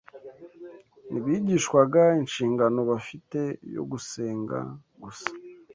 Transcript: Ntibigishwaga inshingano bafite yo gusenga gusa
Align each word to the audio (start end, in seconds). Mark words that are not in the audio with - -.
Ntibigishwaga 1.09 2.01
inshingano 2.21 2.79
bafite 2.91 3.39
yo 3.75 3.83
gusenga 3.91 4.57
gusa 5.03 5.29